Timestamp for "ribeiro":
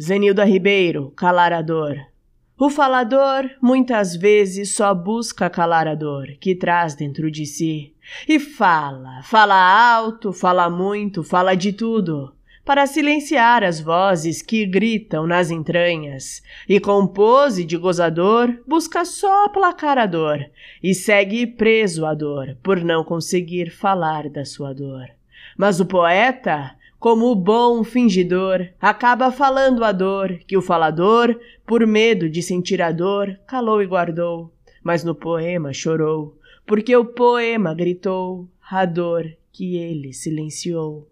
0.44-1.12